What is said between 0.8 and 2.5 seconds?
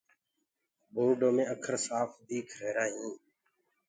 بورڊو مي اکر سآڦ ديک